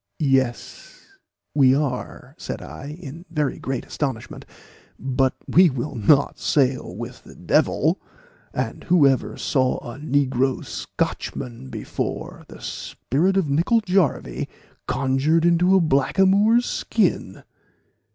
"Yes, 0.17 1.01
we 1.53 1.75
are," 1.75 2.33
said 2.39 2.59
I, 2.59 2.87
in 2.87 3.23
very 3.29 3.59
great 3.59 3.85
astonishment, 3.85 4.47
"but 4.97 5.35
we 5.47 5.69
will 5.69 5.93
not 5.93 6.39
sail 6.39 6.95
with 6.95 7.23
the 7.23 7.35
devil; 7.35 8.01
and 8.51 8.83
who 8.85 9.05
ever 9.05 9.37
saw 9.37 9.77
a 9.77 9.99
negro 9.99 10.65
Scotchman 10.65 11.69
before, 11.69 12.45
the 12.47 12.61
spirit 12.61 13.37
of 13.37 13.47
Nicol 13.47 13.81
Jarvie 13.81 14.49
conjured 14.87 15.45
into 15.45 15.75
a 15.75 15.79
blackamoor's 15.79 16.65
skin!" 16.65 17.43